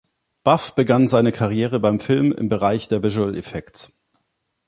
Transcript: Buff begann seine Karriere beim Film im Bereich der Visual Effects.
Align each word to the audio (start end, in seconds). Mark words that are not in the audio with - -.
Buff 0.43 0.73
begann 0.73 1.07
seine 1.07 1.31
Karriere 1.31 1.79
beim 1.79 1.99
Film 1.99 2.31
im 2.31 2.49
Bereich 2.49 2.87
der 2.87 3.03
Visual 3.03 3.37
Effects. 3.37 4.01